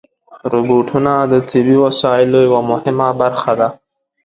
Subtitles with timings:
[0.51, 3.69] روبوټونه د طبي وسایلو یوه مهمه برخه ده.